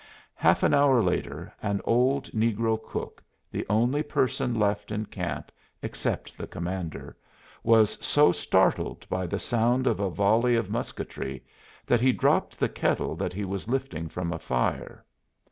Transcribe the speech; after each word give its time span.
Half 0.33 0.63
an 0.63 0.73
hour 0.73 1.03
later 1.03 1.53
an 1.61 1.79
old 1.85 2.31
negro 2.31 2.81
cook, 2.83 3.21
the 3.51 3.67
only 3.69 4.01
person 4.01 4.55
left 4.57 4.89
in 4.89 5.05
camp 5.05 5.51
except 5.83 6.35
the 6.35 6.47
commander, 6.47 7.15
was 7.61 8.03
so 8.03 8.31
startled 8.31 9.05
by 9.09 9.27
the 9.27 9.37
sound 9.37 9.85
of 9.85 9.99
a 9.99 10.09
volley 10.09 10.55
of 10.55 10.71
musketry 10.71 11.43
that 11.85 12.01
he 12.01 12.11
dropped 12.13 12.57
the 12.57 12.67
kettle 12.67 13.15
that 13.17 13.33
he 13.33 13.45
was 13.45 13.67
lifting 13.69 14.09
from 14.09 14.33
a 14.33 14.39
fire. 14.39 15.05